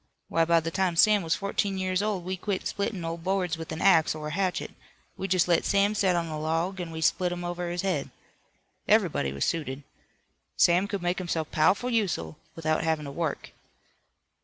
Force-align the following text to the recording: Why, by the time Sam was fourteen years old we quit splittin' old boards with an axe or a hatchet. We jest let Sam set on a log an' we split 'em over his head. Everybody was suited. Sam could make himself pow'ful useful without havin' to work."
Why, 0.29 0.45
by 0.45 0.59
the 0.61 0.71
time 0.71 0.95
Sam 0.95 1.21
was 1.21 1.35
fourteen 1.35 1.77
years 1.77 2.01
old 2.01 2.23
we 2.25 2.35
quit 2.35 2.63
splittin' 2.67 3.05
old 3.05 3.23
boards 3.23 3.55
with 3.55 3.71
an 3.71 3.83
axe 3.83 4.15
or 4.15 4.29
a 4.29 4.33
hatchet. 4.33 4.71
We 5.15 5.27
jest 5.27 5.47
let 5.47 5.63
Sam 5.63 5.93
set 5.93 6.15
on 6.15 6.25
a 6.25 6.39
log 6.39 6.81
an' 6.81 6.89
we 6.89 7.01
split 7.01 7.31
'em 7.31 7.43
over 7.43 7.69
his 7.69 7.83
head. 7.83 8.09
Everybody 8.87 9.31
was 9.31 9.45
suited. 9.45 9.83
Sam 10.57 10.87
could 10.87 11.03
make 11.03 11.19
himself 11.19 11.51
pow'ful 11.51 11.91
useful 11.93 12.39
without 12.55 12.83
havin' 12.83 13.05
to 13.05 13.11
work." 13.11 13.51